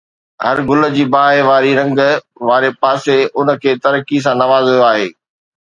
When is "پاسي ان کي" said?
2.81-3.71